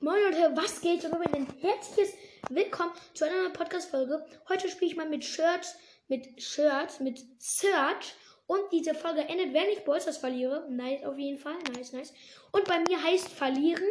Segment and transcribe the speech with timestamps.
[0.00, 1.04] Moin Leute, was geht?
[1.04, 2.14] Und ein herzliches
[2.50, 4.24] Willkommen zu einer neuen Podcast-Folge.
[4.48, 5.74] Heute spiele ich mal mit Shirts,
[6.06, 8.14] mit Shirts, mit Search.
[8.46, 10.70] Und diese Folge endet, wenn ich Bolsters verliere.
[10.70, 11.58] Nice, auf jeden Fall.
[11.74, 12.14] Nice, nice.
[12.52, 13.82] Und bei mir heißt verlieren,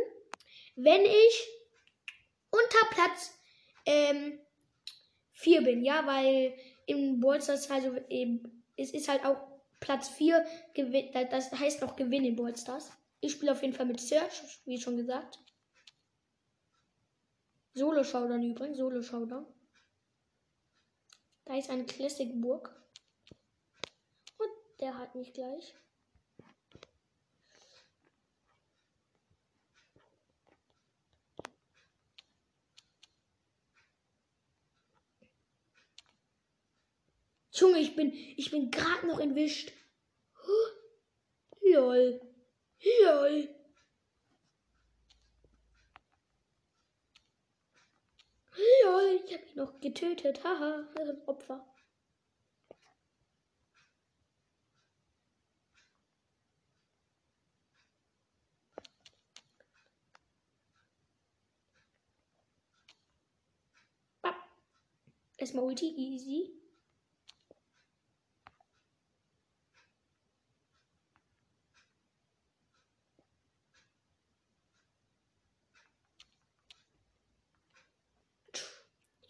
[0.77, 1.47] wenn ich
[2.51, 3.37] unter Platz
[3.85, 4.39] ähm,
[5.33, 5.83] 4 bin.
[5.83, 6.53] Ja, weil
[6.85, 9.41] im Bolsters, also eben, es ist halt auch
[9.81, 10.45] Platz 4,
[11.29, 12.93] das heißt auch Gewinn in Ballstars.
[13.19, 15.39] Ich spiele auf jeden Fall mit Search, wie schon gesagt.
[17.77, 19.45] Solo-Showdown übrigens, Solo-Showdown.
[21.45, 22.75] Da ist eine Classic-Burg.
[24.37, 25.75] Und der hat mich gleich.
[37.53, 39.71] Junge, ich bin, ich bin gerade noch entwischt.
[41.61, 42.21] Lol.
[43.03, 43.57] Lol.
[48.83, 50.43] Lol, ich habe ihn noch getötet.
[50.43, 50.87] Haha,
[51.25, 51.65] Opfer.
[65.39, 66.66] Erstmal Ulti, easy.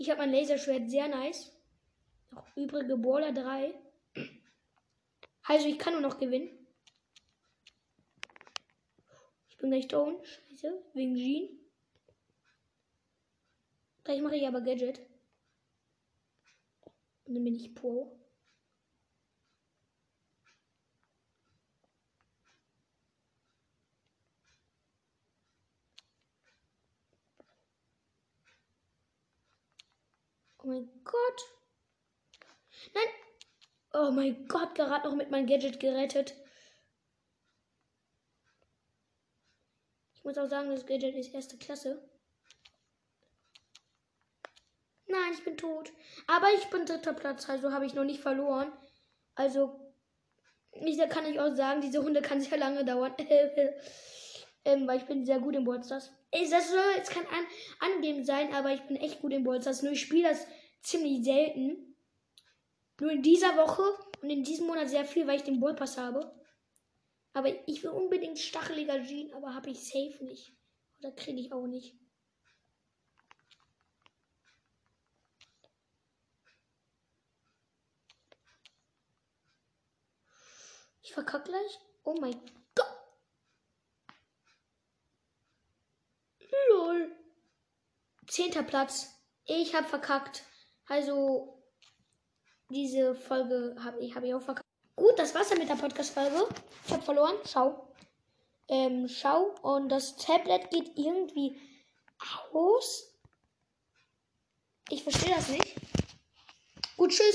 [0.07, 1.51] Ich habe mein Laserschwert sehr nice.
[2.31, 3.77] Noch übrige Baller 3.
[5.43, 6.65] Also ich kann nur noch gewinnen.
[9.49, 10.17] Ich bin gleich down.
[10.23, 10.81] Scheiße.
[10.93, 11.59] Wegen Jean.
[14.05, 15.01] Gleich mache ich aber Gadget.
[17.25, 18.17] Und dann bin ich Pro.
[30.66, 31.41] Oh mein Gott.
[32.93, 33.07] Nein.
[33.93, 36.35] Oh mein Gott, gerade noch mit meinem Gadget gerettet.
[40.15, 42.01] Ich muss auch sagen, das Gadget ist erste Klasse.
[45.07, 45.91] Nein, ich bin tot.
[46.27, 48.71] Aber ich bin dritter Platz, also habe ich noch nicht verloren.
[49.35, 49.79] Also,
[50.71, 53.15] ich, da kann ich auch sagen, diese Runde kann sehr lange dauern.
[54.65, 56.11] ähm, weil ich bin sehr gut im Ballstars.
[56.31, 57.45] Das soll jetzt kein An
[57.79, 59.81] Angeben sein, aber ich bin echt gut im Ballstars.
[59.81, 60.45] Nur ich spiele das
[60.81, 61.95] ziemlich selten.
[62.99, 63.83] Nur in dieser Woche
[64.21, 66.33] und in diesem Monat sehr viel, weil ich den Bullpass habe.
[67.33, 70.53] Aber ich will unbedingt stacheliger Jean, aber habe ich safe nicht.
[70.99, 71.95] Oder kriege ich auch nicht.
[81.03, 81.79] Ich verkacke gleich.
[82.03, 82.33] Oh mein
[82.75, 82.97] Gott.
[86.69, 87.15] Lol.
[88.27, 89.17] Zehnter Platz.
[89.45, 90.43] Ich habe verkackt.
[90.87, 91.61] Also,
[92.69, 94.65] diese Folge habe ich, hab ich auch verkauft.
[94.95, 96.47] Gut, das war's dann mit der Podcast-Folge.
[96.85, 97.35] Ich habe verloren.
[97.45, 97.93] Schau.
[98.67, 99.53] Ähm, schau.
[99.61, 101.55] Und das Tablet geht irgendwie
[102.51, 103.13] aus.
[104.89, 105.75] Ich verstehe das nicht.
[106.95, 107.25] Gut, tschüss.